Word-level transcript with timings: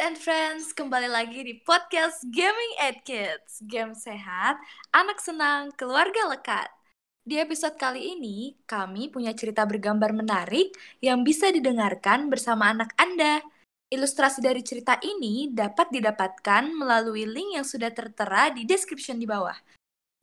and 0.00 0.16
friends, 0.16 0.72
kembali 0.72 1.12
lagi 1.12 1.44
di 1.44 1.60
podcast 1.60 2.24
Gaming 2.32 2.72
at 2.80 3.04
Kids. 3.04 3.60
Game 3.68 3.92
sehat, 3.92 4.56
anak 4.96 5.20
senang, 5.20 5.76
keluarga 5.76 6.32
lekat. 6.32 6.72
Di 7.20 7.36
episode 7.36 7.76
kali 7.76 8.16
ini, 8.16 8.56
kami 8.64 9.12
punya 9.12 9.36
cerita 9.36 9.68
bergambar 9.68 10.16
menarik 10.16 10.72
yang 11.04 11.20
bisa 11.20 11.52
didengarkan 11.52 12.32
bersama 12.32 12.72
anak 12.72 12.96
Anda. 12.96 13.44
Ilustrasi 13.92 14.40
dari 14.40 14.64
cerita 14.64 14.96
ini 15.04 15.52
dapat 15.52 15.92
didapatkan 15.92 16.72
melalui 16.72 17.28
link 17.28 17.60
yang 17.60 17.66
sudah 17.68 17.92
tertera 17.92 18.48
di 18.48 18.64
description 18.64 19.20
di 19.20 19.28
bawah. 19.28 19.60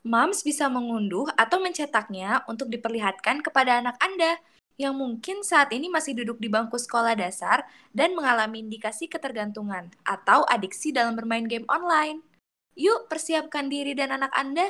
Moms 0.09 0.41
bisa 0.41 0.65
mengunduh 0.73 1.29
atau 1.37 1.61
mencetaknya 1.61 2.41
untuk 2.49 2.65
diperlihatkan 2.65 3.45
kepada 3.45 3.77
anak 3.77 3.93
Anda 4.01 4.41
yang 4.77 4.97
mungkin 4.97 5.45
saat 5.45 5.69
ini 5.69 5.89
masih 5.89 6.17
duduk 6.17 6.41
di 6.41 6.49
bangku 6.49 6.81
sekolah 6.81 7.13
dasar 7.13 7.65
dan 7.93 8.17
mengalami 8.17 8.65
indikasi 8.65 9.05
ketergantungan 9.05 9.93
atau 10.01 10.41
adiksi 10.49 10.89
dalam 10.89 11.13
bermain 11.13 11.45
game 11.45 11.67
online. 11.69 12.25
Yuk, 12.73 13.05
persiapkan 13.05 13.69
diri 13.69 13.93
dan 13.93 14.17
anak 14.17 14.33
Anda. 14.33 14.65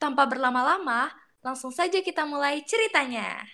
Tanpa 0.00 0.24
berlama-lama, 0.24 1.12
langsung 1.44 1.70
saja 1.70 2.00
kita 2.00 2.24
mulai 2.24 2.64
ceritanya. 2.64 3.44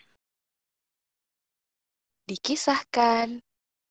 Dikisahkan, 2.30 3.42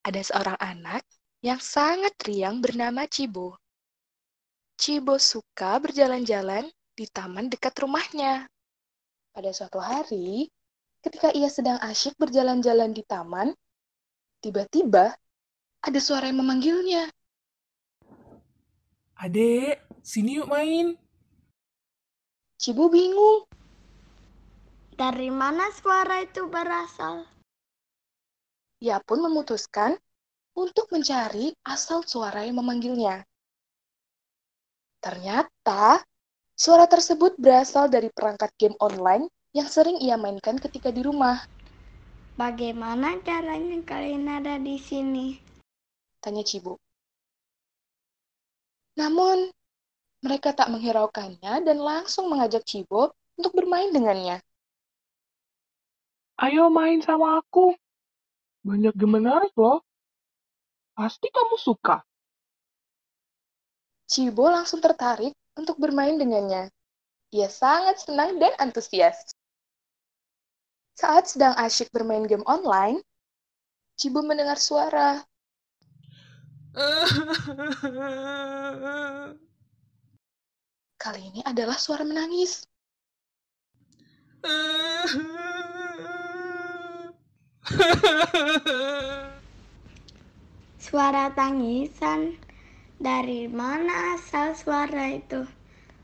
ada 0.08 0.22
seorang 0.24 0.56
anak 0.64 1.04
yang 1.44 1.60
sangat 1.60 2.16
riang 2.24 2.64
bernama 2.64 3.04
Cibo. 3.12 3.60
Cibo 4.80 5.20
suka 5.20 5.76
berjalan-jalan 5.84 6.72
di 6.96 7.06
taman 7.12 7.52
dekat 7.52 7.76
rumahnya. 7.84 8.48
Pada 9.36 9.52
suatu 9.52 9.84
hari, 9.84 10.48
Ketika 11.00 11.32
ia 11.32 11.48
sedang 11.48 11.80
asyik 11.80 12.20
berjalan-jalan 12.20 12.92
di 12.92 13.08
taman, 13.08 13.56
tiba-tiba 14.44 15.16
ada 15.80 16.00
suara 16.04 16.28
yang 16.28 16.44
memanggilnya. 16.44 17.08
Adek, 19.20 19.80
sini 20.04 20.40
yuk 20.40 20.52
main. 20.52 21.00
Cibu 22.60 22.92
bingung. 22.92 23.48
Dari 25.00 25.32
mana 25.32 25.72
suara 25.72 26.20
itu 26.20 26.44
berasal? 26.52 27.24
Ia 28.84 29.00
pun 29.00 29.24
memutuskan 29.24 29.96
untuk 30.60 30.92
mencari 30.92 31.56
asal 31.64 32.04
suara 32.04 32.44
yang 32.44 32.60
memanggilnya. 32.60 33.24
Ternyata, 35.00 36.04
suara 36.60 36.84
tersebut 36.84 37.40
berasal 37.40 37.88
dari 37.88 38.12
perangkat 38.12 38.52
game 38.60 38.76
online 38.84 39.32
yang 39.54 39.66
sering 39.66 39.98
ia 39.98 40.16
mainkan 40.16 40.62
ketika 40.62 40.94
di 40.94 41.02
rumah. 41.02 41.42
Bagaimana 42.38 43.20
caranya 43.26 43.82
kalian 43.84 44.30
ada 44.30 44.56
di 44.62 44.80
sini? 44.80 45.36
Tanya 46.22 46.46
Cibu. 46.46 46.78
Namun, 48.96 49.52
mereka 50.20 50.52
tak 50.52 50.68
menghiraukannya 50.72 51.64
dan 51.64 51.78
langsung 51.80 52.28
mengajak 52.28 52.64
Cibo 52.68 53.16
untuk 53.40 53.56
bermain 53.56 53.92
dengannya. 53.92 54.44
Ayo 56.40 56.72
main 56.72 57.04
sama 57.04 57.40
aku. 57.40 57.76
Banyak 58.64 58.96
game 58.96 59.20
menarik 59.20 59.52
loh. 59.56 59.84
Pasti 60.96 61.32
kamu 61.32 61.56
suka. 61.60 62.04
Cibo 64.08 64.48
langsung 64.52 64.84
tertarik 64.84 65.36
untuk 65.56 65.80
bermain 65.80 66.16
dengannya. 66.16 66.72
Ia 67.32 67.48
sangat 67.48 68.04
senang 68.04 68.40
dan 68.40 68.56
antusias. 68.60 69.32
Saat 71.00 71.32
sedang 71.32 71.56
asyik 71.56 71.96
bermain 71.96 72.28
game 72.28 72.44
online, 72.44 73.00
Cibu 73.96 74.20
mendengar 74.20 74.60
suara. 74.60 75.24
Kali 81.00 81.22
ini 81.24 81.40
adalah 81.48 81.80
suara 81.80 82.04
menangis. 82.04 82.68
Suara 90.84 91.32
tangisan. 91.32 92.36
Dari 93.00 93.48
mana 93.48 94.20
asal 94.20 94.52
suara 94.52 95.16
itu? 95.16 95.48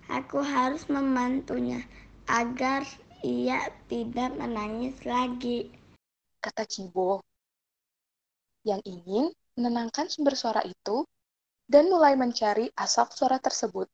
Aku 0.07 0.39
harus 0.39 0.87
membantunya 0.87 1.83
agar 2.31 2.87
ia 3.25 3.73
tidak 3.89 4.37
menangis 4.37 5.01
lagi. 5.01 5.73
Kata 6.37 6.61
Cibo, 6.69 7.25
yang 8.61 8.77
ingin 8.85 9.33
menenangkan 9.57 10.05
sumber 10.05 10.37
suara 10.37 10.61
itu 10.61 11.01
dan 11.65 11.89
mulai 11.89 12.13
mencari 12.13 12.69
asal 12.77 13.09
suara 13.09 13.41
tersebut. 13.41 13.89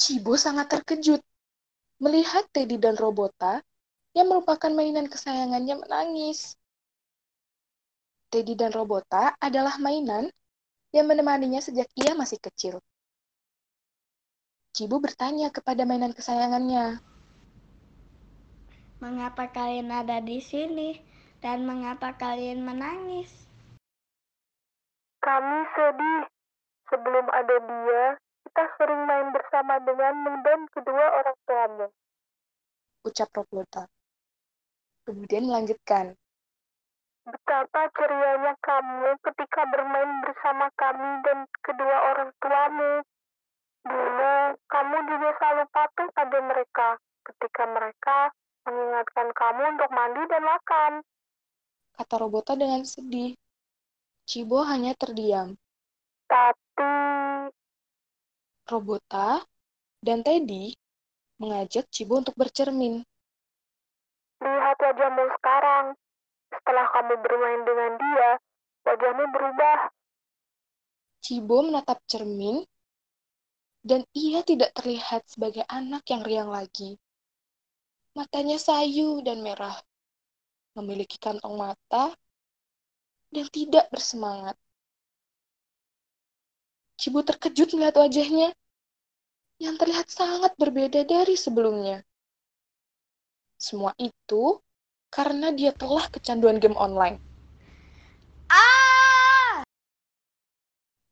Cibo 0.00 0.34
sangat 0.40 0.72
terkejut 0.72 1.20
melihat 2.00 2.48
Teddy 2.50 2.80
dan 2.80 2.96
Robota 2.96 3.60
yang 4.16 4.32
merupakan 4.32 4.72
mainan 4.72 5.06
kesayangannya 5.06 5.78
menangis. 5.84 6.56
Teddy 8.32 8.56
dan 8.56 8.72
Robota 8.72 9.36
adalah 9.38 9.76
mainan 9.76 10.32
yang 10.92 11.08
menemaninya 11.08 11.60
sejak 11.60 11.88
ia 11.96 12.16
masih 12.16 12.40
kecil. 12.40 12.80
Cibu 14.72 15.04
bertanya 15.04 15.52
kepada 15.52 15.84
mainan 15.84 16.16
kesayangannya. 16.16 16.96
Mengapa 19.04 19.52
kalian 19.52 19.92
ada 19.92 20.24
di 20.24 20.40
sini 20.40 20.96
dan 21.44 21.68
mengapa 21.68 22.16
kalian 22.16 22.64
menangis? 22.64 23.28
Kami 25.20 25.58
sedih. 25.76 26.24
Sebelum 26.88 27.24
ada 27.28 27.56
dia, 27.56 28.04
kita 28.48 28.64
sering 28.80 29.02
main 29.04 29.28
bersama 29.32 29.76
denganmu 29.80 30.32
dan 30.40 30.60
kedua 30.72 31.04
orang 31.20 31.38
tuamu. 31.44 31.86
Ucap 33.04 33.28
Roblota. 33.32 33.84
Kemudian 35.04 35.52
melanjutkan. 35.52 36.16
Betapa 37.28 37.92
cerianya 37.92 38.56
kamu 38.60 39.20
ketika 39.20 39.62
bermain 39.68 40.12
bersama 40.24 40.66
kami 40.80 41.10
dan 41.28 41.38
kedua 41.60 41.96
orang 42.12 42.30
tuamu. 42.40 42.92
Dulu, 43.82 44.34
kamu 44.70 44.96
juga 45.10 45.28
selalu 45.38 45.64
patuh 45.74 46.08
pada 46.14 46.38
mereka 46.38 46.88
ketika 47.22 47.62
mereka 47.66 48.18
mengingatkan 48.66 49.28
kamu 49.34 49.62
untuk 49.74 49.90
mandi 49.90 50.22
dan 50.30 50.42
makan. 50.46 50.92
Kata 51.98 52.14
Robota 52.18 52.54
dengan 52.54 52.86
sedih. 52.86 53.34
Cibo 54.22 54.62
hanya 54.62 54.94
terdiam. 54.94 55.58
Tapi... 56.30 56.90
Robota 58.70 59.42
dan 60.00 60.22
Teddy 60.22 60.72
mengajak 61.42 61.90
Cibo 61.90 62.22
untuk 62.22 62.38
bercermin. 62.38 63.02
Lihat 64.40 64.78
wajahmu 64.78 65.24
sekarang. 65.38 65.86
Setelah 66.54 66.86
kamu 66.94 67.14
bermain 67.18 67.62
dengan 67.66 67.92
dia, 67.98 68.30
wajahmu 68.86 69.24
berubah. 69.34 69.78
Cibo 71.22 71.66
menatap 71.66 71.98
cermin 72.06 72.62
dan 73.82 74.06
ia 74.14 74.46
tidak 74.46 74.70
terlihat 74.78 75.26
sebagai 75.26 75.66
anak 75.66 76.06
yang 76.06 76.22
riang 76.22 76.50
lagi. 76.54 76.94
Matanya 78.14 78.56
sayu 78.62 79.18
dan 79.26 79.42
merah, 79.42 79.74
memiliki 80.78 81.18
kantong 81.18 81.58
mata, 81.58 82.14
dan 83.34 83.46
tidak 83.50 83.90
bersemangat. 83.90 84.54
Cibu 87.02 87.26
terkejut 87.26 87.74
melihat 87.74 87.98
wajahnya 87.98 88.54
yang 89.58 89.74
terlihat 89.74 90.06
sangat 90.06 90.54
berbeda 90.54 91.02
dari 91.02 91.34
sebelumnya. 91.34 92.06
Semua 93.58 93.90
itu 93.98 94.62
karena 95.10 95.50
dia 95.50 95.74
telah 95.74 96.06
kecanduan 96.06 96.62
game 96.62 96.78
online. 96.78 97.18
Ah! 98.46 99.66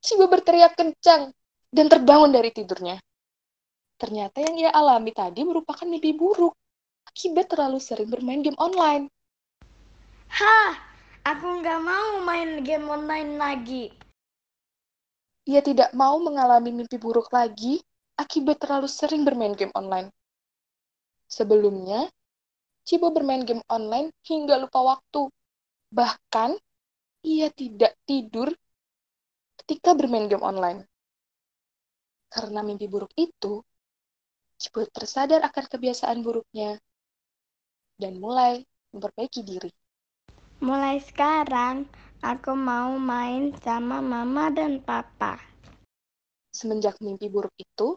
Cibu 0.05 0.31
berteriak 0.31 0.79
kencang 0.79 1.35
dan 1.71 1.87
terbangun 1.87 2.35
dari 2.35 2.51
tidurnya. 2.51 2.99
Ternyata 4.01 4.43
yang 4.43 4.57
ia 4.59 4.71
alami 4.75 5.15
tadi 5.15 5.47
merupakan 5.47 5.87
mimpi 5.87 6.13
buruk 6.17 6.57
akibat 7.07 7.51
terlalu 7.51 7.79
sering 7.79 8.11
bermain 8.11 8.43
game 8.43 8.59
online. 8.59 9.07
Hah, 10.31 10.73
aku 11.27 11.63
nggak 11.63 11.81
mau 11.83 12.23
main 12.27 12.63
game 12.67 12.87
online 12.87 13.39
lagi. 13.39 13.85
Ia 15.47 15.63
tidak 15.63 15.91
mau 15.95 16.19
mengalami 16.23 16.71
mimpi 16.75 16.97
buruk 16.97 17.31
lagi 17.35 17.83
akibat 18.19 18.61
terlalu 18.61 18.89
sering 18.91 19.23
bermain 19.23 19.55
game 19.57 19.73
online. 19.75 20.11
Sebelumnya, 21.31 22.11
Cibo 22.83 23.15
bermain 23.15 23.47
game 23.47 23.63
online 23.71 24.11
hingga 24.27 24.59
lupa 24.59 24.83
waktu. 24.83 25.31
Bahkan, 25.95 26.59
ia 27.23 27.47
tidak 27.55 27.95
tidur 28.03 28.51
ketika 29.63 29.95
bermain 29.95 30.27
game 30.27 30.43
online. 30.43 30.90
Karena 32.31 32.63
mimpi 32.63 32.87
buruk 32.87 33.11
itu, 33.19 33.61
Ciput 34.61 34.89
tersadar 34.93 35.41
akan 35.43 35.65
kebiasaan 35.67 36.21
buruknya 36.21 36.79
dan 37.97 38.17
mulai 38.17 38.65
memperbaiki 38.93 39.41
diri. 39.45 39.73
Mulai 40.61 41.01
sekarang, 41.01 41.89
Aku 42.21 42.53
mau 42.53 43.01
main 43.01 43.49
sama 43.65 44.05
mama 44.05 44.53
dan 44.53 44.85
papa. 44.85 45.41
Semenjak 46.53 47.01
mimpi 47.01 47.33
buruk 47.33 47.57
itu, 47.57 47.97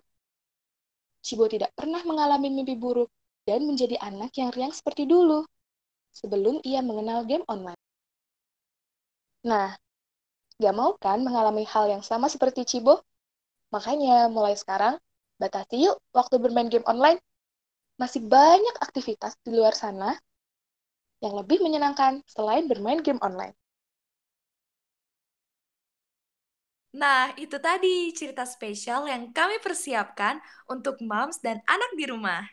Cibo 1.20 1.44
tidak 1.52 1.76
pernah 1.76 2.00
mengalami 2.08 2.48
mimpi 2.48 2.80
buruk 2.80 3.12
dan 3.44 3.68
menjadi 3.68 4.00
anak 4.00 4.32
yang 4.40 4.48
riang 4.56 4.72
seperti 4.72 5.04
dulu, 5.04 5.44
sebelum 6.16 6.64
ia 6.64 6.80
mengenal 6.80 7.28
game 7.28 7.44
online. 7.52 7.76
Nah, 9.44 9.76
gak 10.56 10.76
mau 10.80 10.96
kan 10.96 11.20
mengalami 11.20 11.68
hal 11.68 11.92
yang 11.92 12.04
sama 12.04 12.32
seperti 12.32 12.64
Cibo? 12.64 13.04
Makanya 13.74 14.30
mulai 14.36 14.56
sekarang, 14.62 14.96
batasi 15.42 15.76
yuk 15.90 15.98
waktu 16.18 16.36
bermain 16.44 16.70
game 16.74 16.86
online. 16.94 17.20
Masih 18.02 18.22
banyak 18.36 18.76
aktivitas 18.86 19.34
di 19.46 19.52
luar 19.58 19.74
sana 19.74 20.10
yang 21.24 21.34
lebih 21.40 21.58
menyenangkan 21.66 22.22
selain 22.28 22.66
bermain 22.72 23.00
game 23.02 23.22
online. 23.24 23.56
Nah, 26.94 27.34
itu 27.42 27.58
tadi 27.58 28.14
cerita 28.14 28.46
spesial 28.46 29.10
yang 29.10 29.34
kami 29.34 29.58
persiapkan 29.66 30.38
untuk 30.70 31.02
moms 31.02 31.42
dan 31.42 31.58
anak 31.66 31.92
di 31.98 32.06
rumah. 32.06 32.46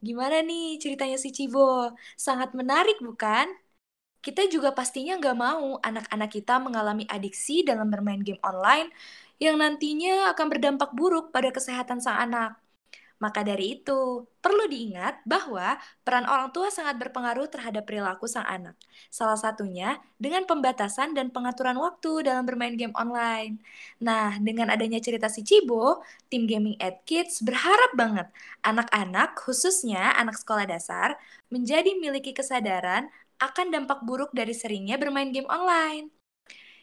Gimana 0.00 0.40
nih 0.40 0.80
ceritanya 0.82 1.20
si 1.20 1.28
Cibo? 1.36 1.92
Sangat 2.16 2.56
menarik 2.56 2.96
bukan? 3.04 3.46
Kita 4.24 4.46
juga 4.48 4.70
pastinya 4.72 5.18
nggak 5.20 5.36
mau 5.36 5.76
anak-anak 5.82 6.30
kita 6.32 6.54
mengalami 6.62 7.04
adiksi 7.10 7.66
dalam 7.68 7.90
bermain 7.92 8.22
game 8.22 8.40
online 8.46 8.88
yang 9.42 9.58
nantinya 9.58 10.30
akan 10.30 10.46
berdampak 10.52 10.90
buruk 10.94 11.34
pada 11.34 11.50
kesehatan 11.50 11.98
sang 11.98 12.18
anak. 12.30 12.62
Maka 13.22 13.46
dari 13.46 13.78
itu, 13.78 14.26
perlu 14.42 14.66
diingat 14.66 15.22
bahwa 15.22 15.78
peran 16.02 16.26
orang 16.26 16.50
tua 16.50 16.74
sangat 16.74 16.98
berpengaruh 16.98 17.46
terhadap 17.46 17.86
perilaku 17.86 18.26
sang 18.26 18.42
anak. 18.42 18.74
Salah 19.14 19.38
satunya 19.38 20.02
dengan 20.18 20.42
pembatasan 20.42 21.14
dan 21.14 21.30
pengaturan 21.30 21.78
waktu 21.78 22.26
dalam 22.26 22.42
bermain 22.42 22.74
game 22.74 22.90
online. 22.98 23.62
Nah, 24.02 24.42
dengan 24.42 24.74
adanya 24.74 24.98
cerita 24.98 25.30
si 25.30 25.46
Cibo, 25.46 26.02
tim 26.26 26.50
Gaming 26.50 26.74
at 26.82 27.06
Kids 27.06 27.46
berharap 27.46 27.94
banget 27.94 28.26
anak-anak, 28.66 29.38
khususnya 29.38 30.18
anak 30.18 30.34
sekolah 30.42 30.66
dasar, 30.66 31.14
menjadi 31.46 31.94
miliki 32.02 32.34
kesadaran 32.34 33.06
akan 33.38 33.70
dampak 33.70 34.02
buruk 34.02 34.34
dari 34.34 34.50
seringnya 34.50 34.98
bermain 34.98 35.30
game 35.30 35.46
online. 35.46 36.21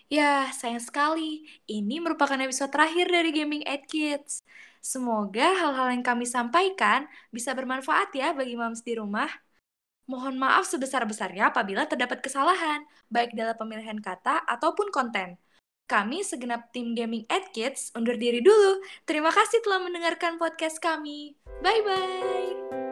Ya, 0.10 0.50
sayang 0.58 0.82
sekali. 0.82 1.46
Ini 1.70 2.02
merupakan 2.02 2.34
episode 2.42 2.74
terakhir 2.74 3.14
dari 3.14 3.30
Gaming 3.30 3.62
at 3.70 3.86
Kids. 3.86 4.42
Semoga 4.82 5.54
hal-hal 5.54 5.94
yang 5.94 6.02
kami 6.02 6.26
sampaikan 6.26 7.06
bisa 7.30 7.54
bermanfaat 7.54 8.10
ya 8.18 8.34
bagi 8.34 8.58
moms 8.58 8.82
di 8.82 8.98
rumah. 8.98 9.30
Mohon 10.10 10.42
maaf 10.42 10.66
sebesar-besarnya 10.66 11.54
apabila 11.54 11.86
terdapat 11.86 12.26
kesalahan, 12.26 12.82
baik 13.14 13.38
dalam 13.38 13.54
pemilihan 13.54 14.02
kata 14.02 14.42
ataupun 14.50 14.90
konten. 14.90 15.38
Kami 15.86 16.26
segenap 16.26 16.74
tim 16.74 16.98
Gaming 16.98 17.30
at 17.30 17.54
Kids 17.54 17.94
undur 17.94 18.18
diri 18.18 18.42
dulu. 18.42 18.82
Terima 19.06 19.30
kasih 19.30 19.62
telah 19.62 19.78
mendengarkan 19.86 20.42
podcast 20.42 20.82
kami. 20.82 21.38
Bye-bye! 21.62 22.89